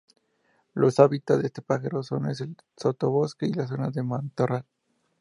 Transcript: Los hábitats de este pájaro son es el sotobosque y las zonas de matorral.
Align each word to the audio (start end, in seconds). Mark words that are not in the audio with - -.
Los 0.73 0.99
hábitats 0.99 1.41
de 1.41 1.45
este 1.45 1.61
pájaro 1.61 2.01
son 2.01 2.25
es 2.27 2.41
el 2.41 2.57
sotobosque 2.75 3.45
y 3.45 3.53
las 3.53 3.69
zonas 3.69 3.93
de 3.93 4.01
matorral. 4.01 4.65